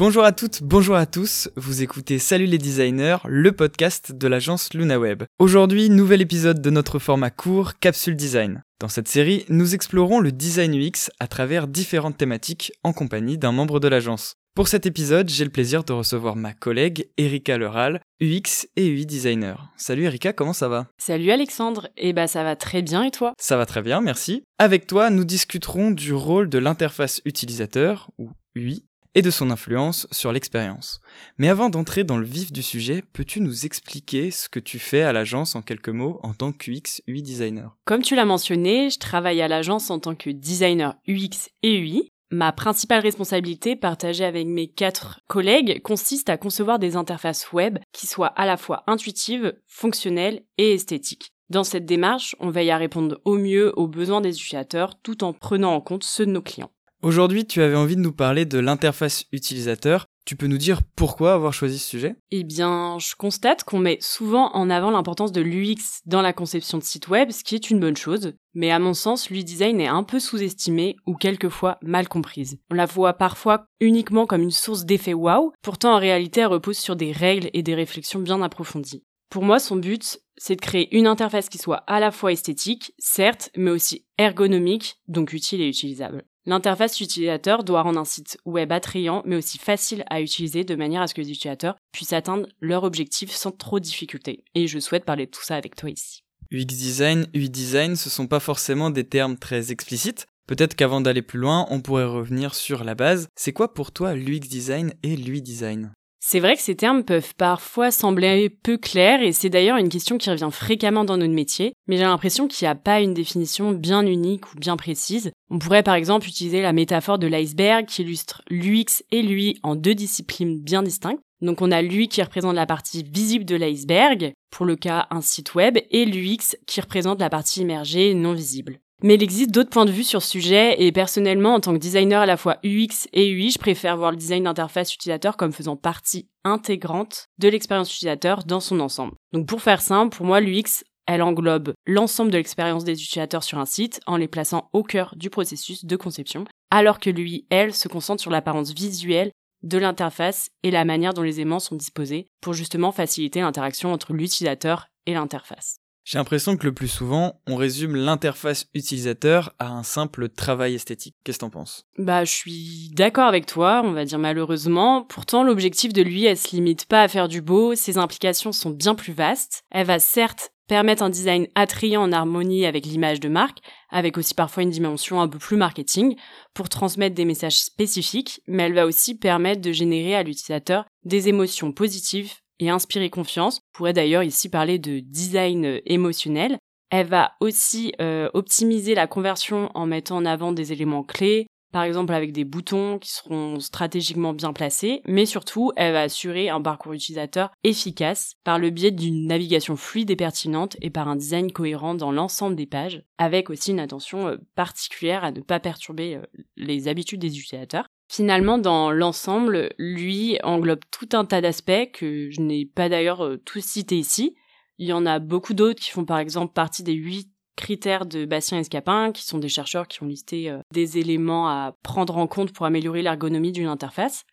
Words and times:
Bonjour 0.00 0.24
à 0.24 0.32
toutes, 0.32 0.62
bonjour 0.62 0.96
à 0.96 1.04
tous, 1.04 1.50
vous 1.56 1.82
écoutez 1.82 2.18
Salut 2.18 2.46
les 2.46 2.56
designers, 2.56 3.18
le 3.26 3.52
podcast 3.52 4.12
de 4.12 4.28
l'agence 4.28 4.72
LunaWeb. 4.72 5.24
Aujourd'hui, 5.38 5.90
nouvel 5.90 6.22
épisode 6.22 6.62
de 6.62 6.70
notre 6.70 6.98
format 6.98 7.28
court, 7.28 7.78
Capsule 7.78 8.16
Design. 8.16 8.62
Dans 8.80 8.88
cette 8.88 9.08
série, 9.08 9.44
nous 9.50 9.74
explorons 9.74 10.20
le 10.20 10.32
design 10.32 10.74
UX 10.74 11.10
à 11.20 11.26
travers 11.26 11.68
différentes 11.68 12.16
thématiques 12.16 12.72
en 12.82 12.94
compagnie 12.94 13.36
d'un 13.36 13.52
membre 13.52 13.78
de 13.78 13.88
l'agence. 13.88 14.36
Pour 14.54 14.68
cet 14.68 14.86
épisode, 14.86 15.28
j'ai 15.28 15.44
le 15.44 15.50
plaisir 15.50 15.84
de 15.84 15.92
recevoir 15.92 16.34
ma 16.34 16.54
collègue 16.54 17.10
Erika 17.18 17.58
Leral, 17.58 18.00
UX 18.22 18.68
et 18.76 18.86
UI 18.86 19.04
designer. 19.04 19.70
Salut 19.76 20.04
Erika, 20.04 20.32
comment 20.32 20.54
ça 20.54 20.68
va? 20.68 20.86
Salut 20.96 21.30
Alexandre, 21.30 21.88
eh 21.98 22.14
bah 22.14 22.26
ça 22.26 22.42
va 22.42 22.56
très 22.56 22.80
bien 22.80 23.02
et 23.02 23.10
toi? 23.10 23.34
Ça 23.38 23.58
va 23.58 23.66
très 23.66 23.82
bien, 23.82 24.00
merci. 24.00 24.44
Avec 24.58 24.86
toi, 24.86 25.10
nous 25.10 25.24
discuterons 25.24 25.90
du 25.90 26.14
rôle 26.14 26.48
de 26.48 26.58
l'interface 26.58 27.20
utilisateur, 27.26 28.10
ou 28.16 28.30
UI, 28.56 28.86
et 29.14 29.22
de 29.22 29.30
son 29.30 29.50
influence 29.50 30.06
sur 30.10 30.32
l'expérience. 30.32 31.00
Mais 31.38 31.48
avant 31.48 31.70
d'entrer 31.70 32.04
dans 32.04 32.18
le 32.18 32.26
vif 32.26 32.52
du 32.52 32.62
sujet, 32.62 33.02
peux-tu 33.12 33.40
nous 33.40 33.66
expliquer 33.66 34.30
ce 34.30 34.48
que 34.48 34.60
tu 34.60 34.78
fais 34.78 35.02
à 35.02 35.12
l'agence 35.12 35.54
en 35.56 35.62
quelques 35.62 35.88
mots 35.88 36.20
en 36.22 36.34
tant 36.34 36.52
qu'UX 36.52 37.02
UI 37.06 37.22
designer? 37.22 37.76
Comme 37.84 38.02
tu 38.02 38.14
l'as 38.14 38.24
mentionné, 38.24 38.90
je 38.90 38.98
travaille 38.98 39.42
à 39.42 39.48
l'agence 39.48 39.90
en 39.90 39.98
tant 39.98 40.14
que 40.14 40.30
designer 40.30 40.94
UX 41.08 41.48
et 41.62 41.78
UI. 41.78 42.10
Ma 42.32 42.52
principale 42.52 43.02
responsabilité 43.02 43.74
partagée 43.74 44.24
avec 44.24 44.46
mes 44.46 44.68
quatre 44.68 45.20
collègues 45.26 45.82
consiste 45.82 46.30
à 46.30 46.36
concevoir 46.36 46.78
des 46.78 46.94
interfaces 46.94 47.52
web 47.52 47.78
qui 47.92 48.06
soient 48.06 48.28
à 48.28 48.46
la 48.46 48.56
fois 48.56 48.84
intuitives, 48.86 49.52
fonctionnelles 49.66 50.44
et 50.56 50.74
esthétiques. 50.74 51.32
Dans 51.48 51.64
cette 51.64 51.86
démarche, 51.86 52.36
on 52.38 52.50
veille 52.50 52.70
à 52.70 52.76
répondre 52.76 53.20
au 53.24 53.36
mieux 53.36 53.76
aux 53.76 53.88
besoins 53.88 54.20
des 54.20 54.36
utilisateurs 54.36 54.94
tout 55.02 55.24
en 55.24 55.32
prenant 55.32 55.74
en 55.74 55.80
compte 55.80 56.04
ceux 56.04 56.24
de 56.24 56.30
nos 56.30 56.42
clients. 56.42 56.70
Aujourd'hui, 57.02 57.46
tu 57.46 57.62
avais 57.62 57.76
envie 57.76 57.96
de 57.96 58.02
nous 58.02 58.12
parler 58.12 58.44
de 58.44 58.58
l'interface 58.58 59.24
utilisateur. 59.32 60.04
Tu 60.26 60.36
peux 60.36 60.46
nous 60.46 60.58
dire 60.58 60.82
pourquoi 60.96 61.32
avoir 61.32 61.54
choisi 61.54 61.78
ce 61.78 61.88
sujet? 61.88 62.14
Eh 62.30 62.44
bien, 62.44 62.98
je 62.98 63.14
constate 63.16 63.64
qu'on 63.64 63.78
met 63.78 63.96
souvent 64.02 64.52
en 64.52 64.68
avant 64.68 64.90
l'importance 64.90 65.32
de 65.32 65.40
l'UX 65.40 66.02
dans 66.04 66.20
la 66.20 66.34
conception 66.34 66.76
de 66.76 66.82
sites 66.82 67.08
web, 67.08 67.30
ce 67.30 67.42
qui 67.42 67.54
est 67.54 67.70
une 67.70 67.80
bonne 67.80 67.96
chose. 67.96 68.34
Mais 68.52 68.70
à 68.70 68.78
mon 68.78 68.92
sens, 68.92 69.30
l'UI 69.30 69.44
design 69.44 69.80
est 69.80 69.86
un 69.86 70.02
peu 70.02 70.20
sous-estimé 70.20 70.96
ou 71.06 71.14
quelquefois 71.14 71.78
mal 71.80 72.06
comprise. 72.06 72.58
On 72.70 72.74
la 72.74 72.84
voit 72.84 73.14
parfois 73.14 73.64
uniquement 73.80 74.26
comme 74.26 74.42
une 74.42 74.50
source 74.50 74.84
d'effet 74.84 75.14
wow, 75.14 75.54
pourtant 75.62 75.94
en 75.94 75.98
réalité 75.98 76.42
elle 76.42 76.48
repose 76.48 76.76
sur 76.76 76.96
des 76.96 77.12
règles 77.12 77.48
et 77.54 77.62
des 77.62 77.74
réflexions 77.74 78.20
bien 78.20 78.42
approfondies. 78.42 79.04
Pour 79.30 79.42
moi, 79.42 79.58
son 79.58 79.76
but, 79.76 80.20
c'est 80.36 80.56
de 80.56 80.60
créer 80.60 80.94
une 80.94 81.06
interface 81.06 81.48
qui 81.48 81.58
soit 81.58 81.84
à 81.86 81.98
la 81.98 82.10
fois 82.10 82.32
esthétique, 82.32 82.92
certes, 82.98 83.50
mais 83.56 83.70
aussi 83.70 84.04
ergonomique, 84.18 84.96
donc 85.08 85.32
utile 85.32 85.62
et 85.62 85.68
utilisable. 85.68 86.24
L'interface 86.46 87.00
utilisateur 87.00 87.64
doit 87.64 87.82
rendre 87.82 88.00
un 88.00 88.04
site 88.04 88.38
web 88.46 88.72
attrayant 88.72 89.22
mais 89.26 89.36
aussi 89.36 89.58
facile 89.58 90.04
à 90.08 90.20
utiliser 90.20 90.64
de 90.64 90.74
manière 90.74 91.02
à 91.02 91.06
ce 91.06 91.14
que 91.14 91.20
les 91.20 91.30
utilisateurs 91.30 91.76
puissent 91.92 92.14
atteindre 92.14 92.46
leur 92.60 92.84
objectif 92.84 93.30
sans 93.30 93.50
trop 93.50 93.78
de 93.78 93.84
difficultés. 93.84 94.44
Et 94.54 94.66
je 94.66 94.78
souhaite 94.78 95.04
parler 95.04 95.26
de 95.26 95.30
tout 95.30 95.42
ça 95.42 95.56
avec 95.56 95.76
toi 95.76 95.90
ici. 95.90 96.22
UX 96.50 96.64
design, 96.64 97.26
UI 97.34 97.50
design, 97.50 97.94
ce 97.94 98.10
sont 98.10 98.26
pas 98.26 98.40
forcément 98.40 98.90
des 98.90 99.04
termes 99.04 99.36
très 99.36 99.70
explicites. 99.70 100.26
Peut-être 100.48 100.74
qu'avant 100.74 101.00
d'aller 101.00 101.22
plus 101.22 101.38
loin, 101.38 101.66
on 101.70 101.80
pourrait 101.80 102.04
revenir 102.04 102.54
sur 102.54 102.82
la 102.82 102.96
base. 102.96 103.28
C'est 103.36 103.52
quoi 103.52 103.72
pour 103.72 103.92
toi 103.92 104.14
l'UX 104.14 104.40
design 104.40 104.92
et 105.04 105.16
l'UI 105.16 105.42
design 105.42 105.92
c'est 106.22 106.38
vrai 106.38 106.54
que 106.54 106.62
ces 106.62 106.76
termes 106.76 107.02
peuvent 107.02 107.34
parfois 107.34 107.90
sembler 107.90 108.50
peu 108.50 108.76
clairs 108.76 109.22
et 109.22 109.32
c'est 109.32 109.48
d'ailleurs 109.48 109.78
une 109.78 109.88
question 109.88 110.18
qui 110.18 110.28
revient 110.28 110.50
fréquemment 110.52 111.04
dans 111.04 111.16
notre 111.16 111.32
métier, 111.32 111.72
mais 111.86 111.96
j'ai 111.96 112.04
l'impression 112.04 112.46
qu'il 112.46 112.66
n'y 112.66 112.70
a 112.70 112.74
pas 112.74 113.00
une 113.00 113.14
définition 113.14 113.72
bien 113.72 114.06
unique 114.06 114.52
ou 114.52 114.56
bien 114.58 114.76
précise. 114.76 115.32
On 115.50 115.58
pourrait 115.58 115.82
par 115.82 115.94
exemple 115.94 116.28
utiliser 116.28 116.60
la 116.60 116.74
métaphore 116.74 117.18
de 117.18 117.26
l'iceberg 117.26 117.86
qui 117.86 118.02
illustre 118.02 118.42
l'UX 118.50 119.02
et 119.10 119.22
l'UI 119.22 119.58
en 119.62 119.76
deux 119.76 119.94
disciplines 119.94 120.60
bien 120.60 120.82
distinctes. 120.82 121.22
Donc 121.40 121.62
on 121.62 121.72
a 121.72 121.80
l'UI 121.80 122.08
qui 122.08 122.22
représente 122.22 122.54
la 122.54 122.66
partie 122.66 123.02
visible 123.02 123.46
de 123.46 123.56
l'iceberg, 123.56 124.34
pour 124.50 124.66
le 124.66 124.76
cas 124.76 125.06
un 125.10 125.22
site 125.22 125.54
web, 125.54 125.78
et 125.90 126.04
l'UX 126.04 126.56
qui 126.66 126.82
représente 126.82 127.18
la 127.18 127.30
partie 127.30 127.62
immergée 127.62 128.12
non 128.12 128.34
visible. 128.34 128.78
Mais 129.02 129.14
il 129.14 129.22
existe 129.22 129.50
d'autres 129.50 129.70
points 129.70 129.86
de 129.86 129.90
vue 129.90 130.04
sur 130.04 130.22
ce 130.22 130.28
sujet 130.28 130.82
et 130.82 130.92
personnellement, 130.92 131.54
en 131.54 131.60
tant 131.60 131.72
que 131.72 131.78
designer 131.78 132.20
à 132.20 132.26
la 132.26 132.36
fois 132.36 132.58
UX 132.62 133.08
et 133.12 133.30
UI, 133.30 133.50
je 133.50 133.58
préfère 133.58 133.96
voir 133.96 134.10
le 134.10 134.16
design 134.16 134.44
d'interface 134.44 134.94
utilisateur 134.94 135.36
comme 135.38 135.52
faisant 135.52 135.76
partie 135.76 136.28
intégrante 136.44 137.28
de 137.38 137.48
l'expérience 137.48 137.94
utilisateur 137.94 138.44
dans 138.44 138.60
son 138.60 138.78
ensemble. 138.80 139.14
Donc 139.32 139.46
pour 139.46 139.62
faire 139.62 139.80
simple, 139.80 140.14
pour 140.14 140.26
moi, 140.26 140.40
l'UX, 140.40 140.84
elle 141.06 141.22
englobe 141.22 141.72
l'ensemble 141.86 142.30
de 142.30 142.36
l'expérience 142.36 142.84
des 142.84 143.02
utilisateurs 143.02 143.42
sur 143.42 143.58
un 143.58 143.66
site 143.66 144.00
en 144.06 144.16
les 144.16 144.28
plaçant 144.28 144.68
au 144.72 144.82
cœur 144.82 145.14
du 145.16 145.30
processus 145.30 145.84
de 145.84 145.96
conception, 145.96 146.44
alors 146.70 147.00
que 147.00 147.10
l'UI, 147.10 147.46
elle, 147.50 147.74
se 147.74 147.88
concentre 147.88 148.20
sur 148.20 148.30
l'apparence 148.30 148.72
visuelle 148.72 149.32
de 149.62 149.78
l'interface 149.78 150.50
et 150.62 150.70
la 150.70 150.84
manière 150.84 151.14
dont 151.14 151.22
les 151.22 151.40
aimants 151.40 151.58
sont 151.58 151.74
disposés 151.74 152.26
pour 152.40 152.52
justement 152.52 152.92
faciliter 152.92 153.40
l'interaction 153.40 153.92
entre 153.92 154.12
l'utilisateur 154.12 154.86
et 155.06 155.14
l'interface. 155.14 155.79
J'ai 156.04 156.18
l'impression 156.18 156.56
que 156.56 156.66
le 156.66 156.72
plus 156.72 156.88
souvent, 156.88 157.40
on 157.46 157.56
résume 157.56 157.94
l'interface 157.94 158.66
utilisateur 158.74 159.54
à 159.58 159.68
un 159.68 159.82
simple 159.82 160.28
travail 160.28 160.74
esthétique. 160.74 161.14
Qu'est-ce 161.24 161.38
que 161.38 161.44
t'en 161.44 161.50
penses? 161.50 161.86
Bah, 161.98 162.24
je 162.24 162.32
suis 162.32 162.90
d'accord 162.94 163.26
avec 163.26 163.46
toi, 163.46 163.82
on 163.84 163.92
va 163.92 164.04
dire 164.04 164.18
malheureusement. 164.18 165.04
Pourtant, 165.04 165.44
l'objectif 165.44 165.92
de 165.92 166.02
lui, 166.02 166.24
elle 166.24 166.38
se 166.38 166.54
limite 166.54 166.86
pas 166.86 167.02
à 167.02 167.08
faire 167.08 167.28
du 167.28 167.42
beau, 167.42 167.74
ses 167.74 167.98
implications 167.98 168.52
sont 168.52 168.70
bien 168.70 168.94
plus 168.94 169.12
vastes. 169.12 169.62
Elle 169.70 169.86
va 169.86 169.98
certes 169.98 170.52
permettre 170.70 171.02
un 171.02 171.10
design 171.10 171.48
attrayant 171.56 172.02
en 172.02 172.12
harmonie 172.12 172.64
avec 172.64 172.86
l'image 172.86 173.18
de 173.18 173.28
marque, 173.28 173.58
avec 173.88 174.16
aussi 174.16 174.34
parfois 174.34 174.62
une 174.62 174.70
dimension 174.70 175.20
un 175.20 175.26
peu 175.26 175.38
plus 175.38 175.56
marketing, 175.56 176.14
pour 176.54 176.68
transmettre 176.68 177.16
des 177.16 177.24
messages 177.24 177.58
spécifiques, 177.58 178.40
mais 178.46 178.62
elle 178.62 178.74
va 178.74 178.86
aussi 178.86 179.16
permettre 179.16 179.62
de 179.62 179.72
générer 179.72 180.14
à 180.14 180.22
l'utilisateur 180.22 180.84
des 181.04 181.28
émotions 181.28 181.72
positives 181.72 182.34
et 182.60 182.70
inspirer 182.70 183.10
confiance. 183.10 183.58
On 183.58 183.76
pourrait 183.78 183.92
d'ailleurs 183.92 184.22
ici 184.22 184.48
parler 184.48 184.78
de 184.78 185.00
design 185.00 185.64
euh, 185.64 185.80
émotionnel. 185.86 186.58
Elle 186.90 187.06
va 187.06 187.32
aussi 187.40 187.92
euh, 188.00 188.28
optimiser 188.34 188.94
la 188.94 189.06
conversion 189.06 189.70
en 189.74 189.86
mettant 189.86 190.16
en 190.16 190.26
avant 190.26 190.52
des 190.52 190.72
éléments 190.72 191.04
clés, 191.04 191.46
par 191.72 191.84
exemple 191.84 192.12
avec 192.12 192.32
des 192.32 192.44
boutons 192.44 192.98
qui 192.98 193.12
seront 193.12 193.60
stratégiquement 193.60 194.32
bien 194.32 194.52
placés, 194.52 195.00
mais 195.06 195.24
surtout 195.24 195.70
elle 195.76 195.92
va 195.92 196.02
assurer 196.02 196.48
un 196.48 196.60
parcours 196.60 196.92
utilisateur 196.92 197.52
efficace 197.62 198.34
par 198.42 198.58
le 198.58 198.70
biais 198.70 198.90
d'une 198.90 199.28
navigation 199.28 199.76
fluide 199.76 200.10
et 200.10 200.16
pertinente 200.16 200.76
et 200.82 200.90
par 200.90 201.06
un 201.06 201.14
design 201.14 201.52
cohérent 201.52 201.94
dans 201.94 202.10
l'ensemble 202.10 202.56
des 202.56 202.66
pages, 202.66 203.04
avec 203.18 203.50
aussi 203.50 203.70
une 203.70 203.80
attention 203.80 204.26
euh, 204.26 204.36
particulière 204.56 205.22
à 205.22 205.30
ne 205.30 205.40
pas 205.40 205.60
perturber 205.60 206.20
les 206.56 206.88
habitudes 206.88 207.20
des 207.20 207.38
utilisateurs. 207.38 207.86
Finalement, 208.12 208.58
dans 208.58 208.90
l'ensemble, 208.90 209.72
lui 209.78 210.36
englobe 210.42 210.80
tout 210.90 211.10
un 211.12 211.24
tas 211.24 211.40
d'aspects 211.40 211.92
que 211.92 212.28
je 212.28 212.40
n'ai 212.40 212.66
pas 212.66 212.88
d'ailleurs 212.88 213.24
euh, 213.24 213.36
tous 213.44 213.64
cités 213.64 213.98
ici. 213.98 214.34
Il 214.78 214.88
y 214.88 214.92
en 214.92 215.06
a 215.06 215.20
beaucoup 215.20 215.54
d'autres 215.54 215.78
qui 215.78 215.92
font 215.92 216.04
par 216.04 216.18
exemple 216.18 216.52
partie 216.52 216.82
des 216.82 216.94
huit 216.94 217.30
critères 217.54 218.06
de 218.06 218.24
Bastien 218.24 218.58
Escapin, 218.58 219.12
qui 219.12 219.24
sont 219.24 219.38
des 219.38 219.48
chercheurs 219.48 219.86
qui 219.86 220.02
ont 220.02 220.06
listé 220.06 220.50
euh, 220.50 220.58
des 220.72 220.98
éléments 220.98 221.46
à 221.46 221.76
prendre 221.84 222.16
en 222.16 222.26
compte 222.26 222.52
pour 222.52 222.66
améliorer 222.66 223.02
l'ergonomie 223.02 223.52
d'une 223.52 223.68
interface, 223.68 224.24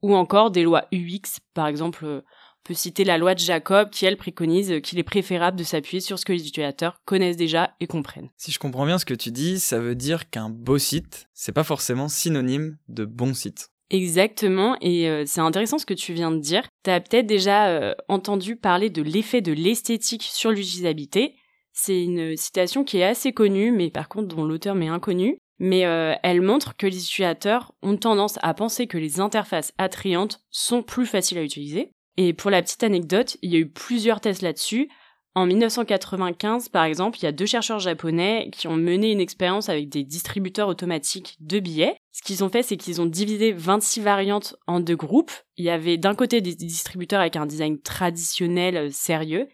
ou 0.00 0.16
encore 0.16 0.50
des 0.50 0.62
lois 0.62 0.86
UX, 0.90 1.38
par 1.52 1.66
exemple 1.66 2.06
euh, 2.06 2.22
peut 2.66 2.74
citer 2.74 3.04
la 3.04 3.18
loi 3.18 3.34
de 3.34 3.40
Jacob 3.40 3.90
qui, 3.90 4.06
elle, 4.06 4.16
préconise 4.16 4.80
qu'il 4.82 4.98
est 4.98 5.04
préférable 5.04 5.56
de 5.56 5.64
s'appuyer 5.64 6.00
sur 6.00 6.18
ce 6.18 6.24
que 6.24 6.32
les 6.32 6.46
utilisateurs 6.46 7.00
connaissent 7.04 7.36
déjà 7.36 7.74
et 7.80 7.86
comprennent. 7.86 8.30
Si 8.36 8.50
je 8.50 8.58
comprends 8.58 8.86
bien 8.86 8.98
ce 8.98 9.04
que 9.04 9.14
tu 9.14 9.30
dis, 9.30 9.60
ça 9.60 9.78
veut 9.78 9.94
dire 9.94 10.30
qu'un 10.30 10.50
beau 10.50 10.78
site, 10.78 11.28
c'est 11.32 11.52
pas 11.52 11.64
forcément 11.64 12.08
synonyme 12.08 12.76
de 12.88 13.04
bon 13.04 13.34
site. 13.34 13.70
Exactement, 13.90 14.76
et 14.80 15.08
euh, 15.08 15.22
c'est 15.26 15.40
intéressant 15.40 15.78
ce 15.78 15.86
que 15.86 15.94
tu 15.94 16.12
viens 16.12 16.32
de 16.32 16.40
dire. 16.40 16.64
Tu 16.82 16.90
as 16.90 17.00
peut-être 17.00 17.26
déjà 17.26 17.68
euh, 17.68 17.94
entendu 18.08 18.56
parler 18.56 18.90
de 18.90 19.00
l'effet 19.02 19.42
de 19.42 19.52
l'esthétique 19.52 20.24
sur 20.24 20.50
l'utilisabilité. 20.50 21.36
C'est 21.72 22.02
une 22.02 22.36
citation 22.36 22.82
qui 22.82 22.98
est 22.98 23.04
assez 23.04 23.32
connue, 23.32 23.70
mais 23.70 23.90
par 23.90 24.08
contre 24.08 24.34
dont 24.34 24.44
l'auteur 24.44 24.74
m'est 24.74 24.88
inconnu. 24.88 25.38
Mais 25.58 25.86
euh, 25.86 26.14
elle 26.22 26.42
montre 26.42 26.76
que 26.76 26.86
les 26.86 27.02
utilisateurs 27.02 27.72
ont 27.82 27.96
tendance 27.96 28.38
à 28.42 28.52
penser 28.54 28.86
que 28.86 28.98
les 28.98 29.20
interfaces 29.20 29.72
attrayantes 29.78 30.40
sont 30.50 30.82
plus 30.82 31.06
faciles 31.06 31.38
à 31.38 31.42
utiliser, 31.42 31.92
et 32.16 32.32
pour 32.32 32.50
la 32.50 32.62
petite 32.62 32.82
anecdote, 32.82 33.36
il 33.42 33.52
y 33.52 33.56
a 33.56 33.60
eu 33.60 33.68
plusieurs 33.68 34.20
tests 34.20 34.42
là-dessus. 34.42 34.88
En 35.34 35.44
1995, 35.44 36.70
par 36.70 36.84
exemple, 36.84 37.18
il 37.18 37.24
y 37.24 37.26
a 37.26 37.32
deux 37.32 37.44
chercheurs 37.44 37.78
japonais 37.78 38.48
qui 38.52 38.68
ont 38.68 38.76
mené 38.76 39.12
une 39.12 39.20
expérience 39.20 39.68
avec 39.68 39.90
des 39.90 40.02
distributeurs 40.02 40.68
automatiques 40.68 41.36
de 41.40 41.60
billets. 41.60 41.98
Ce 42.12 42.22
qu'ils 42.22 42.42
ont 42.42 42.48
fait, 42.48 42.62
c'est 42.62 42.78
qu'ils 42.78 43.02
ont 43.02 43.06
divisé 43.06 43.52
26 43.52 44.00
variantes 44.00 44.56
en 44.66 44.80
deux 44.80 44.96
groupes. 44.96 45.32
Il 45.58 45.66
y 45.66 45.70
avait 45.70 45.98
d'un 45.98 46.14
côté 46.14 46.40
des 46.40 46.54
distributeurs 46.54 47.20
avec 47.20 47.36
un 47.36 47.44
design 47.44 47.78
traditionnel 47.78 48.76
euh, 48.78 48.88
sérieux 48.90 49.46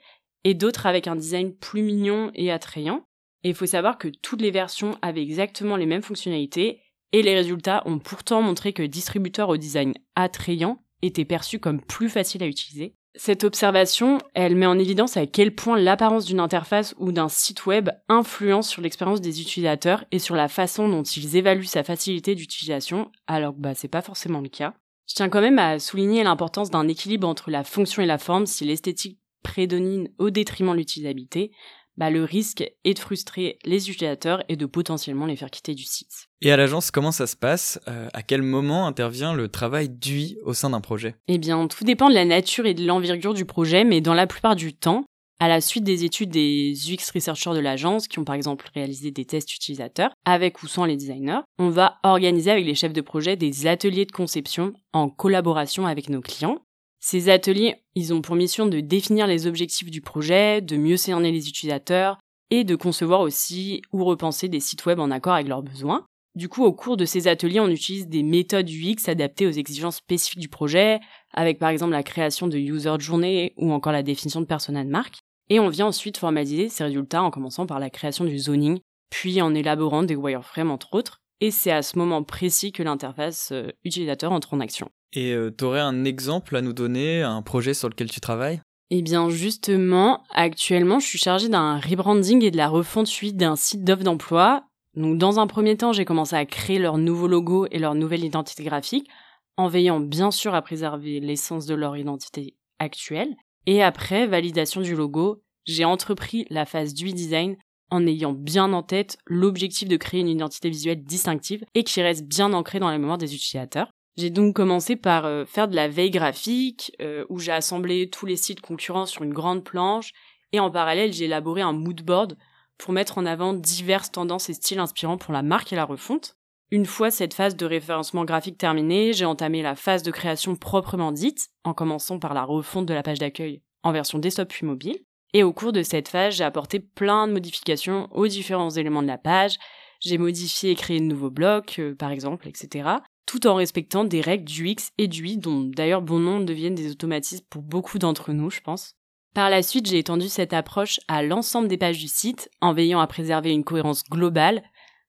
et 0.45 0.55
d'autres 0.55 0.87
avec 0.87 1.09
un 1.09 1.17
design 1.17 1.53
plus 1.53 1.83
mignon 1.83 2.31
et 2.37 2.53
attrayant. 2.53 3.03
Et 3.43 3.49
il 3.49 3.55
faut 3.57 3.67
savoir 3.67 3.99
que 3.99 4.07
toutes 4.07 4.41
les 4.41 4.53
versions 4.53 4.97
avaient 5.03 5.23
exactement 5.23 5.75
les 5.75 5.87
mêmes 5.87 6.03
fonctionnalités 6.03 6.81
et 7.11 7.23
les 7.23 7.35
résultats 7.35 7.83
ont 7.87 7.99
pourtant 7.99 8.41
montré 8.41 8.73
que 8.73 8.83
le 8.83 8.89
distributeur 8.89 9.49
au 9.49 9.57
design 9.57 9.95
attrayant 10.15 10.79
était 11.03 11.25
perçu 11.25 11.59
comme 11.59 11.81
plus 11.81 12.09
facile 12.09 12.43
à 12.43 12.47
utiliser. 12.47 12.95
Cette 13.15 13.45
observation, 13.45 14.19
elle 14.33 14.57
met 14.57 14.65
en 14.65 14.79
évidence 14.79 15.19
à 15.19 15.27
quel 15.27 15.55
point 15.55 15.79
l'apparence 15.79 16.25
d'une 16.25 16.41
interface 16.41 16.95
ou 16.99 17.13
d'un 17.13 17.29
site 17.29 17.67
web 17.67 17.91
influence 18.09 18.71
sur 18.71 18.81
l'expérience 18.81 19.21
des 19.21 19.43
utilisateurs 19.43 20.05
et 20.13 20.19
sur 20.19 20.35
la 20.35 20.49
façon 20.49 20.89
dont 20.89 21.03
ils 21.03 21.37
évaluent 21.37 21.67
sa 21.67 21.85
facilité 21.85 22.35
d'utilisation, 22.35 23.11
alors 23.27 23.55
que 23.55 23.61
bah, 23.61 23.75
c'est 23.75 23.89
pas 23.89 24.01
forcément 24.01 24.41
le 24.41 24.49
cas. 24.49 24.73
Je 25.07 25.15
tiens 25.15 25.29
quand 25.29 25.43
même 25.43 25.59
à 25.59 25.79
souligner 25.79 26.23
l'importance 26.23 26.71
d'un 26.71 26.89
équilibre 26.89 27.29
entre 27.29 27.51
la 27.51 27.65
fonction 27.65 28.03
et 28.03 28.07
la 28.07 28.17
forme 28.17 28.47
si 28.47 28.65
l'esthétique 28.65 29.19
prédomine 29.43 30.09
au 30.19 30.31
détriment 30.31 30.73
de 30.73 30.79
l'utilisabilité, 30.79 31.51
bah, 31.97 32.11
le 32.11 32.25
risque 32.25 32.65
est 32.85 32.95
de 32.95 32.99
frustrer 32.99 33.59
les 33.65 33.91
utilisateurs 33.91 34.43
et 34.49 34.57
de 34.57 34.67
potentiellement 34.67 35.27
les 35.27 35.37
faire 35.37 35.51
quitter 35.51 35.75
du 35.75 35.85
site. 35.85 36.29
Et 36.41 36.51
à 36.51 36.57
l'agence, 36.57 36.91
comment 36.91 37.13
ça 37.13 37.27
se 37.27 37.37
passe? 37.37 37.81
Euh, 37.89 38.09
À 38.13 38.23
quel 38.23 38.43
moment 38.43 38.87
intervient 38.87 39.35
le 39.35 39.49
travail 39.49 39.89
d'UI 39.89 40.39
au 40.45 40.55
sein 40.55 40.71
d'un 40.71 40.81
projet? 40.81 41.17
Eh 41.29 41.39
bien, 41.39 41.67
tout 41.69 41.85
dépend 41.85 42.09
de 42.09 42.15
la 42.15 42.25
nature 42.25 42.67
et 42.67 42.75
de 42.75 42.85
l'envergure 42.87 43.35
du 43.35 43.45
projet, 43.45 43.85
mais 43.85 44.01
dans 44.01 44.15
la 44.15 44.27
plupart 44.27 44.57
du 44.57 44.75
temps, 44.75 45.05
à 45.39 45.49
la 45.49 45.61
suite 45.61 45.83
des 45.83 46.05
études 46.05 46.31
des 46.31 46.73
UX 46.89 47.11
researchers 47.13 47.53
de 47.55 47.59
l'agence, 47.59 48.07
qui 48.07 48.21
ont 48.21 48.25
par 48.25 48.37
exemple 48.37 48.71
réalisé 48.75 49.11
des 49.11 49.25
tests 49.25 49.53
utilisateurs, 49.55 50.13
avec 50.25 50.63
ou 50.63 50.69
sans 50.69 50.85
les 50.85 50.97
designers, 50.97 51.41
on 51.59 51.69
va 51.69 51.99
organiser 52.05 52.53
avec 52.53 52.65
les 52.65 52.77
chefs 52.77 52.93
de 52.93 53.01
projet 53.01 53.35
des 53.37 53.67
ateliers 53.67 54.07
de 54.07 54.13
conception 54.13 54.73
en 54.93 55.09
collaboration 55.09 55.87
avec 55.87 56.09
nos 56.09 56.21
clients. 56.21 56.59
Ces 57.05 57.29
ateliers, 57.31 57.83
ils 57.97 58.15
ont 58.15 58.23
pour 58.23 58.37
mission 58.37 58.67
de 58.67 58.79
définir 58.79 59.27
les 59.27 59.49
objectifs 59.49 59.91
du 59.91 60.01
projet, 60.01 60.61
de 60.61 60.77
mieux 60.77 60.97
cerner 60.97 61.33
les 61.33 61.49
utilisateurs 61.49 62.21
et 62.51 62.63
de 62.63 62.77
concevoir 62.77 63.23
aussi 63.23 63.83
ou 63.93 64.05
repenser 64.05 64.49
des 64.49 64.61
sites 64.61 64.87
web 64.87 65.01
en 65.01 65.11
accord 65.11 65.35
avec 65.35 65.49
leurs 65.49 65.65
besoins. 65.65 66.07
Du 66.37 66.49
coup, 66.49 66.65
au 66.65 66.73
cours 66.73 66.97
de 66.97 67.05
ces 67.05 67.27
ateliers, 67.27 67.59
on 67.59 67.69
utilise 67.69 68.07
des 68.07 68.23
méthodes 68.23 68.71
UX 68.71 69.09
adaptées 69.09 69.49
aux 69.49 69.51
exigences 69.51 69.97
spécifiques 69.97 70.39
du 70.39 70.49
projet, 70.49 71.01
avec 71.35 71.59
par 71.59 71.71
exemple 71.71 71.91
la 71.91 72.05
création 72.05 72.47
de 72.47 72.57
user 72.57 72.95
journée 73.01 73.53
ou 73.57 73.73
encore 73.73 73.93
la 73.93 74.05
définition 74.05 74.41
de 74.41 74.47
persona 74.47 74.85
de 74.85 74.89
marque. 74.89 75.19
Et 75.51 75.59
on 75.59 75.69
vient 75.69 75.87
ensuite 75.87 76.19
formaliser 76.19 76.69
ces 76.69 76.85
résultats 76.85 77.25
en 77.25 77.33
commençant 77.33 77.67
par 77.67 77.81
la 77.81 77.91
création 77.91 78.25
du 78.25 78.39
zoning, 78.39 78.79
puis 79.11 79.43
en 79.43 79.57
élaborant 79.57 80.05
des 80.05 80.15
wireframes 80.15 80.71
entre 80.71 80.95
autres. 80.95 81.19
Et 81.41 81.51
c'est 81.51 81.73
à 81.73 81.83
ce 81.83 81.99
moment 81.99 82.23
précis 82.23 82.71
que 82.71 82.85
l'interface 82.85 83.51
euh, 83.51 83.73
utilisateur 83.85 84.31
entre 84.31 84.55
en 84.55 84.61
action. 84.61 84.89
Et 85.13 85.33
euh, 85.33 85.51
tu 85.57 85.65
aurais 85.65 85.81
un 85.81 86.05
exemple 86.05 86.57
à 86.57 86.63
nous 86.63 86.73
donner, 86.73 87.23
un 87.23 87.43
projet 87.43 87.75
sur 87.75 87.89
lequel 87.89 88.11
tu 88.11 88.21
travailles? 88.21 88.61
Eh 88.91 89.03
bien 89.03 89.31
justement, 89.31 90.23
actuellement, 90.31 91.01
je 91.01 91.07
suis 91.07 91.19
chargée 91.19 91.49
d'un 91.49 91.79
rebranding 91.79 92.45
et 92.45 92.51
de 92.51 92.57
la 92.57 92.69
refonte 92.69 93.07
suite 93.07 93.37
d'un 93.37 93.57
site 93.57 93.85
d'offre 93.85 94.05
d'emploi. 94.05 94.65
Donc 94.95 95.17
dans 95.19 95.41
un 95.41 95.47
premier 95.47 95.77
temps, 95.77 95.93
j'ai 95.93 96.05
commencé 96.05 96.37
à 96.37 96.45
créer 96.45 96.79
leur 96.79 96.99
nouveau 96.99 97.27
logo 97.27 97.67
et 97.71 97.79
leur 97.79 97.95
nouvelle 97.95 98.25
identité 98.25 98.65
graphique, 98.65 99.09
en 99.57 99.69
veillant 99.69 100.01
bien 100.01 100.31
sûr 100.31 100.55
à 100.55 100.63
préserver 100.63 101.21
l'essence 101.21 101.65
de 101.67 101.75
leur 101.75 101.97
identité 101.97 102.55
actuelle. 102.79 103.35
Et 103.67 103.83
après 103.83 104.27
validation 104.27 104.81
du 104.81 104.95
logo, 104.95 105.43
j'ai 105.65 105.85
entrepris 105.85 106.47
la 106.51 106.67
phase 106.67 106.93
du 106.93 107.13
design 107.13 107.57
en 107.91 108.07
ayant 108.07 108.33
bien 108.33 108.73
en 108.73 108.83
tête 108.83 109.17
l'objectif 109.27 109.89
de 109.89 109.97
créer 109.97 110.21
une 110.21 110.29
identité 110.29 110.69
visuelle 110.69 111.03
distinctive 111.05 111.65
et 111.75 111.85
qui 111.85 112.03
reste 112.03 112.27
bien 112.27 112.53
ancrée 112.53 112.81
dans 112.81 112.91
la 112.91 112.99
mémoire 112.99 113.19
des 113.19 113.35
utilisateurs. 113.35 113.91
J'ai 114.17 114.31
donc 114.31 114.55
commencé 114.55 114.97
par 114.97 115.25
euh, 115.25 115.45
faire 115.45 115.69
de 115.69 115.77
la 115.77 115.89
veille 115.89 116.11
graphique, 116.11 116.93
euh, 117.01 117.25
où 117.29 117.39
j'ai 117.39 117.53
assemblé 117.53 118.11
tous 118.11 118.27
les 118.27 118.37
sites 118.37 118.61
concurrents 118.61 119.07
sur 119.07 119.23
une 119.23 119.33
grande 119.33 119.65
planche, 119.65 120.13
et 120.53 120.61
en 120.61 120.71
parallèle 120.71 121.13
j'ai 121.13 121.25
élaboré 121.25 121.63
un 121.63 121.73
mood 121.73 122.03
board 122.03 122.37
pour 122.77 122.93
mettre 122.93 123.19
en 123.19 123.27
avant 123.27 123.55
diverses 123.55 124.13
tendances 124.13 124.51
et 124.51 124.55
styles 124.55 124.81
inspirants 124.81 125.19
pour 125.19 125.33
la 125.33 125.43
marque 125.43 125.73
et 125.73 125.77
la 125.77 125.85
refonte. 125.85 126.37
Une 126.71 126.87
fois 126.87 127.11
cette 127.11 127.35
phase 127.35 127.57
de 127.57 127.67
référencement 127.67 128.25
graphique 128.25 128.59
terminée, 128.59 129.13
j'ai 129.13 129.25
entamé 129.25 129.63
la 129.63 129.77
phase 129.77 130.03
de 130.03 130.11
création 130.11 130.57
proprement 130.57 131.13
dite, 131.13 131.49
en 131.65 131.75
commençant 131.75 132.19
par 132.19 132.35
la 132.35 132.45
refonte 132.45 132.87
de 132.87 132.95
la 132.95 133.03
page 133.03 133.19
d'accueil 133.19 133.63
en 133.83 133.93
version 133.93 134.19
desktop 134.19 134.49
puis 134.49 134.67
mobile. 134.67 134.99
Et 135.35 135.43
au 135.43 135.53
cours 135.53 135.73
de 135.73 135.83
cette 135.83 136.09
phase, 136.09 136.35
j'ai 136.35 136.45
apporté 136.45 136.81
plein 136.81 137.27
de 137.27 137.33
modifications 137.33 138.09
aux 138.13 138.27
différents 138.27 138.71
éléments 138.71 139.03
de 139.03 139.07
la 139.07 139.19
page. 139.19 139.57
J'ai 140.01 140.19
modifié 140.19 140.71
et 140.71 140.75
créé 140.75 140.99
de 140.99 141.05
nouveaux 141.05 141.31
blocs, 141.31 141.79
euh, 141.79 141.95
par 141.95 142.11
exemple, 142.11 142.49
etc. 142.49 142.89
Tout 143.27 143.47
en 143.47 143.55
respectant 143.55 144.05
des 144.05 144.21
règles 144.21 144.45
du 144.45 144.69
X 144.69 144.91
et 144.99 145.09
du 145.09 145.27
Y, 145.27 145.39
dont 145.39 145.63
d'ailleurs 145.63 146.03
bon 146.03 146.19
nombre 146.19 146.45
deviennent 146.45 146.75
des 146.75 146.91
automatismes 146.91 147.45
pour 147.49 147.63
beaucoup 147.63 147.99
d'entre 147.99 148.33
nous, 148.33 148.51
je 148.51 148.61
pense. 148.61 148.97
Par 149.35 149.49
la 149.49 149.63
suite, 149.63 149.87
j'ai 149.87 149.99
étendu 149.99 150.29
cette 150.29 150.53
approche 150.53 151.01
à 151.09 151.23
l'ensemble 151.23 151.69
des 151.69 151.79
pages 151.79 151.99
du 151.99 152.09
site, 152.09 152.51
en 152.61 152.75
veillant 152.75 153.01
à 153.01 153.07
préserver 153.07 153.53
une 153.53 153.65
cohérence 153.65 154.05
globale, 154.05 154.63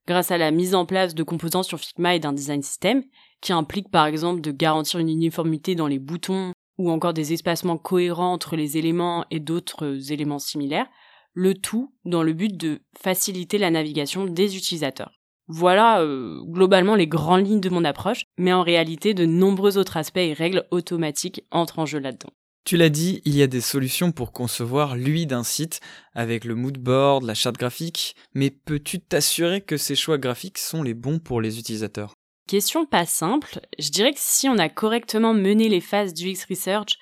grâce 0.07 0.31
à 0.31 0.37
la 0.37 0.51
mise 0.51 0.75
en 0.75 0.85
place 0.85 1.15
de 1.15 1.23
composants 1.23 1.63
sur 1.63 1.79
Figma 1.79 2.15
et 2.15 2.19
d'un 2.19 2.33
design 2.33 2.61
system, 2.61 3.03
qui 3.41 3.51
implique 3.51 3.89
par 3.89 4.05
exemple 4.05 4.41
de 4.41 4.51
garantir 4.51 4.99
une 4.99 5.09
uniformité 5.09 5.75
dans 5.75 5.87
les 5.87 5.99
boutons 5.99 6.53
ou 6.77 6.89
encore 6.89 7.13
des 7.13 7.33
espacements 7.33 7.77
cohérents 7.77 8.31
entre 8.31 8.55
les 8.55 8.77
éléments 8.77 9.25
et 9.29 9.39
d'autres 9.39 10.11
éléments 10.11 10.39
similaires, 10.39 10.87
le 11.33 11.53
tout 11.53 11.93
dans 12.05 12.23
le 12.23 12.33
but 12.33 12.55
de 12.55 12.81
faciliter 12.97 13.57
la 13.57 13.71
navigation 13.71 14.25
des 14.25 14.55
utilisateurs. 14.55 15.11
Voilà 15.47 16.01
euh, 16.01 16.41
globalement 16.45 16.95
les 16.95 17.07
grandes 17.07 17.45
lignes 17.45 17.59
de 17.59 17.69
mon 17.69 17.83
approche, 17.83 18.23
mais 18.37 18.53
en 18.53 18.63
réalité 18.63 19.13
de 19.13 19.25
nombreux 19.25 19.77
autres 19.77 19.97
aspects 19.97 20.17
et 20.17 20.33
règles 20.33 20.65
automatiques 20.71 21.43
entrent 21.51 21.79
en 21.79 21.85
jeu 21.85 21.99
là-dedans. 21.99 22.31
Tu 22.65 22.77
l'as 22.77 22.89
dit, 22.89 23.21
il 23.25 23.35
y 23.35 23.41
a 23.41 23.47
des 23.47 23.59
solutions 23.59 24.13
pour 24.13 24.31
concevoir 24.31 24.95
l'UI 24.95 25.25
d'un 25.25 25.43
site 25.43 25.81
avec 26.13 26.45
le 26.45 26.55
mood 26.55 26.77
board, 26.77 27.23
la 27.23 27.33
charte 27.33 27.57
graphique, 27.57 28.15
mais 28.33 28.51
peux-tu 28.51 29.01
t'assurer 29.01 29.59
que 29.59 29.75
ces 29.75 29.95
choix 29.95 30.17
graphiques 30.17 30.59
sont 30.59 30.81
les 30.81 30.93
bons 30.93 31.19
pour 31.19 31.41
les 31.41 31.59
utilisateurs? 31.59 32.13
Question 32.47 32.85
pas 32.85 33.05
simple, 33.05 33.59
je 33.79 33.89
dirais 33.89 34.13
que 34.13 34.19
si 34.19 34.47
on 34.47 34.57
a 34.57 34.69
correctement 34.69 35.33
mené 35.33 35.67
les 35.67 35.81
phases 35.81 36.13
du 36.13 36.29
X 36.29 36.45
Research, 36.49 36.97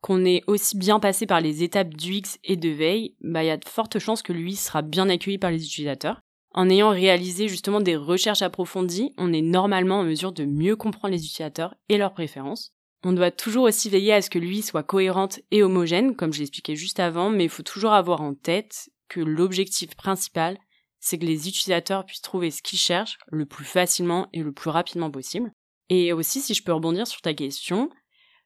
qu'on 0.00 0.24
est 0.24 0.42
aussi 0.48 0.76
bien 0.76 0.98
passé 0.98 1.26
par 1.26 1.40
les 1.40 1.62
étapes 1.62 1.94
du 1.94 2.14
X 2.14 2.38
et 2.42 2.56
de 2.56 2.70
veille, 2.70 3.14
bah 3.20 3.44
il 3.44 3.46
y 3.46 3.50
a 3.50 3.56
de 3.56 3.68
fortes 3.68 3.98
chances 4.00 4.22
que 4.22 4.32
l'UI 4.32 4.56
sera 4.56 4.82
bien 4.82 5.08
accueilli 5.08 5.38
par 5.38 5.52
les 5.52 5.64
utilisateurs. 5.64 6.20
En 6.54 6.70
ayant 6.70 6.90
réalisé 6.90 7.48
justement 7.48 7.80
des 7.80 7.96
recherches 7.96 8.42
approfondies, 8.42 9.12
on 9.18 9.32
est 9.32 9.42
normalement 9.42 9.98
en 9.98 10.04
mesure 10.04 10.30
de 10.32 10.44
mieux 10.44 10.76
comprendre 10.76 11.12
les 11.12 11.24
utilisateurs 11.24 11.74
et 11.88 11.98
leurs 11.98 12.14
préférences. 12.14 12.72
On 13.02 13.12
doit 13.12 13.32
toujours 13.32 13.64
aussi 13.64 13.90
veiller 13.90 14.14
à 14.14 14.22
ce 14.22 14.30
que 14.30 14.38
l'UI 14.38 14.62
soit 14.62 14.84
cohérente 14.84 15.40
et 15.50 15.64
homogène, 15.64 16.14
comme 16.14 16.32
je 16.32 16.38
l'expliquais 16.38 16.76
juste 16.76 17.00
avant, 17.00 17.28
mais 17.28 17.44
il 17.44 17.50
faut 17.50 17.64
toujours 17.64 17.92
avoir 17.92 18.22
en 18.22 18.34
tête 18.34 18.88
que 19.08 19.20
l'objectif 19.20 19.96
principal, 19.96 20.56
c'est 21.00 21.18
que 21.18 21.26
les 21.26 21.48
utilisateurs 21.48 22.06
puissent 22.06 22.22
trouver 22.22 22.52
ce 22.52 22.62
qu'ils 22.62 22.78
cherchent 22.78 23.18
le 23.26 23.46
plus 23.46 23.64
facilement 23.64 24.28
et 24.32 24.42
le 24.42 24.52
plus 24.52 24.70
rapidement 24.70 25.10
possible. 25.10 25.52
Et 25.90 26.12
aussi, 26.12 26.40
si 26.40 26.54
je 26.54 26.62
peux 26.62 26.72
rebondir 26.72 27.06
sur 27.06 27.20
ta 27.20 27.34
question, 27.34 27.90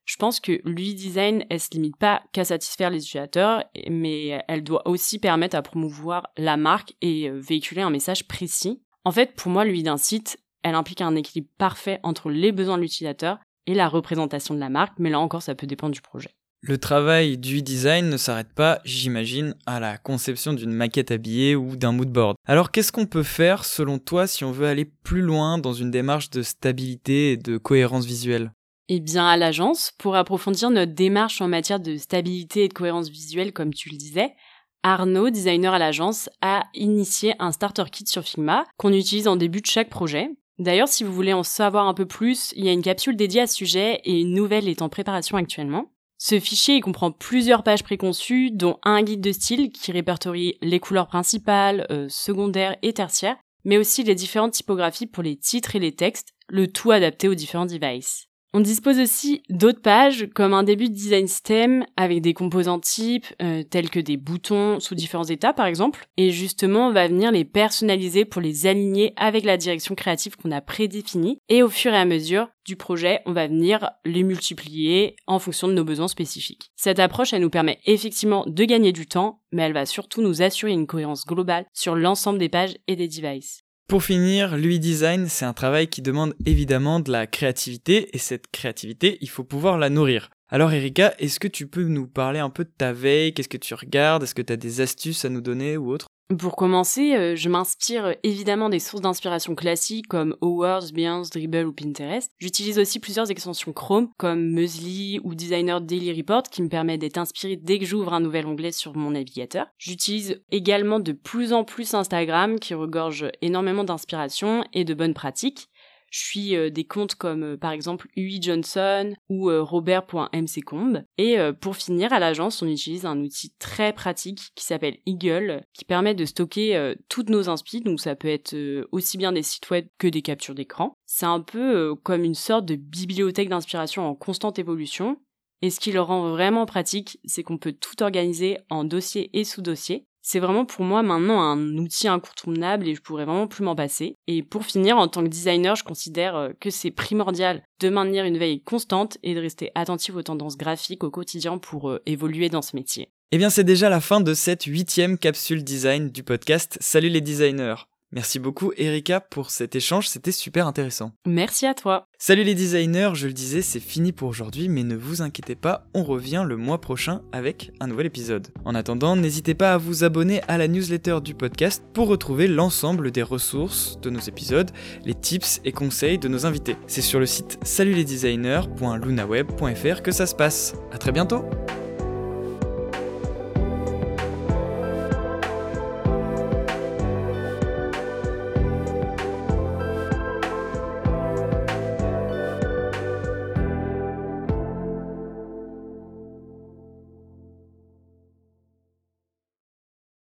je 0.08 0.16
pense 0.16 0.40
que 0.40 0.60
l'UI 0.64 0.94
design, 0.94 1.44
elle 1.50 1.60
se 1.60 1.70
limite 1.72 1.98
pas 1.98 2.22
qu'à 2.32 2.44
satisfaire 2.44 2.88
les 2.88 3.04
utilisateurs, 3.04 3.62
mais 3.90 4.42
elle 4.48 4.64
doit 4.64 4.88
aussi 4.88 5.18
permettre 5.18 5.54
à 5.54 5.62
promouvoir 5.62 6.28
la 6.38 6.56
marque 6.56 6.94
et 7.02 7.28
euh, 7.28 7.38
véhiculer 7.38 7.82
un 7.82 7.90
message 7.90 8.26
précis. 8.26 8.80
En 9.04 9.12
fait, 9.12 9.34
pour 9.34 9.52
moi, 9.52 9.66
l'UI 9.66 9.82
d'un 9.82 9.98
site, 9.98 10.38
elle 10.62 10.74
implique 10.74 11.02
un 11.02 11.14
équilibre 11.14 11.50
parfait 11.58 12.00
entre 12.02 12.30
les 12.30 12.52
besoins 12.52 12.78
de 12.78 12.82
l'utilisateur 12.82 13.38
et 13.66 13.74
la 13.74 13.86
représentation 13.86 14.54
de 14.54 14.60
la 14.60 14.70
marque, 14.70 14.98
mais 14.98 15.10
là 15.10 15.20
encore, 15.20 15.42
ça 15.42 15.54
peut 15.54 15.66
dépendre 15.66 15.92
du 15.92 16.00
projet. 16.00 16.30
Le 16.62 16.78
travail 16.78 17.36
du 17.36 17.62
design 17.62 18.08
ne 18.08 18.16
s'arrête 18.16 18.52
pas, 18.52 18.80
j'imagine, 18.84 19.54
à 19.66 19.78
la 19.78 19.98
conception 19.98 20.54
d'une 20.54 20.72
maquette 20.72 21.10
habillée 21.10 21.54
ou 21.54 21.76
d'un 21.76 21.92
mood 21.92 22.10
board. 22.10 22.34
Alors 22.46 22.72
qu'est-ce 22.72 22.92
qu'on 22.92 23.06
peut 23.06 23.22
faire 23.22 23.64
selon 23.64 23.98
toi 23.98 24.26
si 24.26 24.42
on 24.42 24.52
veut 24.52 24.66
aller 24.66 24.86
plus 24.86 25.20
loin 25.20 25.58
dans 25.58 25.74
une 25.74 25.90
démarche 25.90 26.30
de 26.30 26.42
stabilité 26.42 27.32
et 27.32 27.36
de 27.36 27.58
cohérence 27.58 28.06
visuelle? 28.06 28.50
Eh 28.88 29.00
bien 29.00 29.26
à 29.26 29.36
l'agence, 29.36 29.92
pour 29.98 30.16
approfondir 30.16 30.70
notre 30.70 30.94
démarche 30.94 31.42
en 31.42 31.48
matière 31.48 31.80
de 31.80 31.96
stabilité 31.96 32.64
et 32.64 32.68
de 32.68 32.72
cohérence 32.72 33.10
visuelle 33.10 33.52
comme 33.52 33.74
tu 33.74 33.90
le 33.90 33.98
disais, 33.98 34.34
Arnaud, 34.82 35.28
designer 35.28 35.74
à 35.74 35.78
l'agence, 35.78 36.30
a 36.40 36.64
initié 36.72 37.34
un 37.38 37.52
starter 37.52 37.84
kit 37.92 38.06
sur 38.06 38.22
Figma 38.22 38.64
qu'on 38.78 38.92
utilise 38.92 39.28
en 39.28 39.36
début 39.36 39.60
de 39.60 39.66
chaque 39.66 39.90
projet. 39.90 40.30
D'ailleurs, 40.58 40.88
si 40.88 41.04
vous 41.04 41.12
voulez 41.12 41.32
en 41.32 41.42
savoir 41.42 41.86
un 41.86 41.94
peu 41.94 42.06
plus, 42.06 42.52
il 42.56 42.64
y 42.64 42.68
a 42.68 42.72
une 42.72 42.82
capsule 42.82 43.16
dédiée 43.16 43.42
à 43.42 43.46
ce 43.46 43.56
sujet 43.56 44.00
et 44.04 44.20
une 44.20 44.32
nouvelle 44.32 44.68
est 44.68 44.82
en 44.82 44.88
préparation 44.88 45.36
actuellement. 45.36 45.92
Ce 46.16 46.40
fichier 46.40 46.80
comprend 46.80 47.12
plusieurs 47.12 47.62
pages 47.62 47.84
préconçues, 47.84 48.50
dont 48.50 48.78
un 48.82 49.02
guide 49.02 49.20
de 49.20 49.30
style 49.30 49.70
qui 49.70 49.92
répertorie 49.92 50.56
les 50.62 50.80
couleurs 50.80 51.06
principales, 51.06 51.86
euh, 51.90 52.06
secondaires 52.08 52.76
et 52.82 52.92
tertiaires, 52.92 53.36
mais 53.64 53.78
aussi 53.78 54.02
les 54.02 54.16
différentes 54.16 54.52
typographies 54.52 55.06
pour 55.06 55.22
les 55.22 55.36
titres 55.36 55.76
et 55.76 55.80
les 55.80 55.94
textes, 55.94 56.30
le 56.48 56.66
tout 56.66 56.90
adapté 56.90 57.28
aux 57.28 57.34
différents 57.34 57.66
devices. 57.66 58.27
On 58.54 58.60
dispose 58.60 58.98
aussi 58.98 59.42
d'autres 59.50 59.82
pages 59.82 60.26
comme 60.34 60.54
un 60.54 60.62
début 60.62 60.88
de 60.88 60.94
design 60.94 61.26
system 61.26 61.84
avec 61.98 62.22
des 62.22 62.32
composants 62.32 62.80
types 62.80 63.26
euh, 63.42 63.62
tels 63.62 63.90
que 63.90 64.00
des 64.00 64.16
boutons 64.16 64.80
sous 64.80 64.94
différents 64.94 65.24
états 65.24 65.52
par 65.52 65.66
exemple. 65.66 66.08
Et 66.16 66.30
justement, 66.30 66.88
on 66.88 66.92
va 66.92 67.08
venir 67.08 67.30
les 67.30 67.44
personnaliser 67.44 68.24
pour 68.24 68.40
les 68.40 68.66
aligner 68.66 69.12
avec 69.16 69.44
la 69.44 69.58
direction 69.58 69.94
créative 69.94 70.36
qu'on 70.36 70.50
a 70.50 70.62
prédéfinie. 70.62 71.38
Et 71.50 71.62
au 71.62 71.68
fur 71.68 71.92
et 71.92 71.98
à 71.98 72.06
mesure 72.06 72.48
du 72.64 72.76
projet, 72.76 73.20
on 73.26 73.32
va 73.32 73.48
venir 73.48 73.90
les 74.06 74.22
multiplier 74.22 75.16
en 75.26 75.38
fonction 75.38 75.68
de 75.68 75.74
nos 75.74 75.84
besoins 75.84 76.08
spécifiques. 76.08 76.70
Cette 76.74 77.00
approche, 77.00 77.34
elle 77.34 77.42
nous 77.42 77.50
permet 77.50 77.80
effectivement 77.84 78.44
de 78.46 78.64
gagner 78.64 78.92
du 78.92 79.06
temps, 79.06 79.42
mais 79.52 79.62
elle 79.62 79.74
va 79.74 79.84
surtout 79.84 80.22
nous 80.22 80.40
assurer 80.40 80.72
une 80.72 80.86
cohérence 80.86 81.26
globale 81.26 81.66
sur 81.74 81.94
l'ensemble 81.94 82.38
des 82.38 82.48
pages 82.48 82.76
et 82.86 82.96
des 82.96 83.08
devices. 83.08 83.62
Pour 83.88 84.04
finir, 84.04 84.58
l'UI 84.58 84.78
design, 84.78 85.28
c'est 85.28 85.46
un 85.46 85.54
travail 85.54 85.88
qui 85.88 86.02
demande 86.02 86.34
évidemment 86.44 87.00
de 87.00 87.10
la 87.10 87.26
créativité, 87.26 88.14
et 88.14 88.18
cette 88.18 88.50
créativité, 88.52 89.16
il 89.22 89.30
faut 89.30 89.44
pouvoir 89.44 89.78
la 89.78 89.88
nourrir. 89.88 90.28
Alors 90.50 90.74
Erika, 90.74 91.14
est-ce 91.18 91.40
que 91.40 91.48
tu 91.48 91.66
peux 91.66 91.84
nous 91.84 92.06
parler 92.06 92.38
un 92.38 92.50
peu 92.50 92.64
de 92.64 92.70
ta 92.76 92.92
veille? 92.92 93.32
Qu'est-ce 93.32 93.48
que 93.48 93.56
tu 93.56 93.72
regardes? 93.72 94.24
Est-ce 94.24 94.34
que 94.34 94.42
tu 94.42 94.52
as 94.52 94.58
des 94.58 94.82
astuces 94.82 95.24
à 95.24 95.30
nous 95.30 95.40
donner 95.40 95.78
ou 95.78 95.90
autre? 95.90 96.06
Pour 96.36 96.56
commencer, 96.56 97.14
euh, 97.14 97.36
je 97.36 97.48
m'inspire 97.48 98.14
évidemment 98.22 98.68
des 98.68 98.80
sources 98.80 99.00
d'inspiration 99.00 99.54
classiques 99.54 100.08
comme 100.08 100.36
Awards, 100.42 100.92
Behance, 100.92 101.30
Dribble 101.30 101.66
ou 101.66 101.72
Pinterest. 101.72 102.30
J'utilise 102.38 102.78
aussi 102.78 103.00
plusieurs 103.00 103.30
extensions 103.30 103.72
Chrome 103.72 104.10
comme 104.18 104.50
Musli 104.50 105.20
ou 105.24 105.34
Designer 105.34 105.80
Daily 105.80 106.12
Report 106.12 106.42
qui 106.42 106.60
me 106.60 106.68
permet 106.68 106.98
d'être 106.98 107.16
inspiré 107.16 107.56
dès 107.56 107.78
que 107.78 107.86
j'ouvre 107.86 108.12
un 108.12 108.20
nouvel 108.20 108.44
onglet 108.44 108.72
sur 108.72 108.94
mon 108.94 109.12
navigateur. 109.12 109.68
J'utilise 109.78 110.42
également 110.50 111.00
de 111.00 111.12
plus 111.12 111.54
en 111.54 111.64
plus 111.64 111.94
Instagram 111.94 112.58
qui 112.58 112.74
regorge 112.74 113.30
énormément 113.40 113.84
d'inspiration 113.84 114.66
et 114.74 114.84
de 114.84 114.92
bonnes 114.92 115.14
pratiques. 115.14 115.70
Je 116.10 116.20
suis 116.20 116.56
euh, 116.56 116.70
des 116.70 116.84
comptes 116.84 117.14
comme 117.14 117.42
euh, 117.42 117.56
par 117.56 117.72
exemple 117.72 118.08
UI 118.16 118.40
Johnson 118.40 119.14
ou 119.28 119.50
euh, 119.50 119.62
robert.mccombe. 119.62 121.02
Et 121.16 121.36
pour 121.60 121.76
finir, 121.76 122.12
à 122.12 122.18
l'agence, 122.18 122.62
on 122.62 122.68
utilise 122.68 123.06
un 123.06 123.18
outil 123.20 123.52
très 123.58 123.92
pratique 123.92 124.50
qui 124.54 124.64
s'appelle 124.64 124.98
Eagle, 125.06 125.62
qui 125.72 125.84
permet 125.84 126.14
de 126.14 126.24
stocker 126.24 126.94
toutes 127.08 127.28
nos 127.28 127.48
inspi, 127.48 127.80
donc 127.80 128.00
ça 128.00 128.14
peut 128.14 128.28
être 128.28 128.56
aussi 128.92 129.18
bien 129.18 129.32
des 129.32 129.42
sites 129.42 129.70
web 129.70 129.86
que 129.98 130.08
des 130.08 130.22
captures 130.22 130.54
d'écran. 130.54 130.94
C'est 131.06 131.26
un 131.26 131.40
peu 131.40 131.94
comme 132.02 132.24
une 132.24 132.34
sorte 132.34 132.66
de 132.66 132.76
bibliothèque 132.76 133.48
d'inspiration 133.48 134.06
en 134.06 134.14
constante 134.14 134.58
évolution. 134.58 135.18
Et 135.60 135.70
ce 135.70 135.80
qui 135.80 135.92
le 135.92 136.00
rend 136.00 136.30
vraiment 136.30 136.66
pratique, 136.66 137.18
c'est 137.24 137.42
qu'on 137.42 137.58
peut 137.58 137.72
tout 137.72 138.02
organiser 138.02 138.58
en 138.70 138.84
dossier 138.84 139.30
et 139.38 139.44
sous-dossier 139.44 140.06
c'est 140.28 140.40
vraiment 140.40 140.66
pour 140.66 140.84
moi 140.84 141.02
maintenant 141.02 141.40
un 141.40 141.78
outil 141.78 142.06
incontournable 142.06 142.86
et 142.86 142.94
je 142.94 143.00
pourrais 143.00 143.24
vraiment 143.24 143.46
plus 143.46 143.64
m'en 143.64 143.74
passer. 143.74 144.16
Et 144.26 144.42
pour 144.42 144.66
finir, 144.66 144.98
en 144.98 145.08
tant 145.08 145.22
que 145.22 145.28
designer, 145.28 145.74
je 145.74 145.84
considère 145.84 146.36
euh, 146.36 146.50
que 146.60 146.68
c'est 146.68 146.90
primordial 146.90 147.62
de 147.80 147.88
maintenir 147.88 148.26
une 148.26 148.36
veille 148.36 148.60
constante 148.60 149.16
et 149.22 149.34
de 149.34 149.40
rester 149.40 149.70
attentif 149.74 150.14
aux 150.14 150.22
tendances 150.22 150.58
graphiques 150.58 151.02
au 151.02 151.10
quotidien 151.10 151.56
pour 151.56 151.88
euh, 151.88 152.02
évoluer 152.04 152.50
dans 152.50 152.60
ce 152.60 152.76
métier. 152.76 153.08
Eh 153.32 153.38
bien, 153.38 153.48
c'est 153.48 153.64
déjà 153.64 153.88
la 153.88 154.02
fin 154.02 154.20
de 154.20 154.34
cette 154.34 154.64
huitième 154.64 155.16
capsule 155.16 155.64
design 155.64 156.10
du 156.10 156.22
podcast 156.22 156.76
Salut 156.78 157.08
les 157.08 157.22
designers. 157.22 157.76
Merci 158.10 158.38
beaucoup 158.38 158.72
Erika 158.76 159.20
pour 159.20 159.50
cet 159.50 159.76
échange, 159.76 160.08
c'était 160.08 160.32
super 160.32 160.66
intéressant. 160.66 161.12
Merci 161.26 161.66
à 161.66 161.74
toi. 161.74 162.06
Salut 162.18 162.42
les 162.42 162.54
designers, 162.54 163.10
je 163.14 163.26
le 163.26 163.34
disais, 163.34 163.60
c'est 163.60 163.80
fini 163.80 164.12
pour 164.12 164.28
aujourd'hui, 164.28 164.70
mais 164.70 164.82
ne 164.82 164.96
vous 164.96 165.20
inquiétez 165.20 165.56
pas, 165.56 165.84
on 165.92 166.04
revient 166.04 166.44
le 166.46 166.56
mois 166.56 166.80
prochain 166.80 167.20
avec 167.32 167.70
un 167.80 167.86
nouvel 167.86 168.06
épisode. 168.06 168.48
En 168.64 168.74
attendant, 168.74 169.14
n'hésitez 169.14 169.52
pas 169.54 169.74
à 169.74 169.78
vous 169.78 170.04
abonner 170.04 170.40
à 170.48 170.56
la 170.56 170.68
newsletter 170.68 171.18
du 171.22 171.34
podcast 171.34 171.84
pour 171.92 172.08
retrouver 172.08 172.48
l'ensemble 172.48 173.10
des 173.10 173.22
ressources 173.22 174.00
de 174.00 174.08
nos 174.08 174.20
épisodes, 174.20 174.70
les 175.04 175.12
tips 175.14 175.60
et 175.64 175.72
conseils 175.72 176.18
de 176.18 176.28
nos 176.28 176.46
invités. 176.46 176.76
C'est 176.86 177.02
sur 177.02 177.20
le 177.20 177.26
site 177.26 177.58
salutlesdesigners.lunaweb.fr 177.62 180.02
que 180.02 180.12
ça 180.12 180.26
se 180.26 180.34
passe. 180.34 180.72
À 180.92 180.98
très 180.98 181.12
bientôt 181.12 181.44